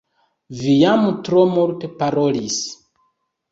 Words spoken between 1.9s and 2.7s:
parolis